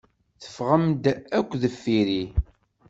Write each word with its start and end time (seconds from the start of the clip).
Teffɣem-d 0.41 1.05
akk 1.39 1.51
deffir-i. 1.61 2.23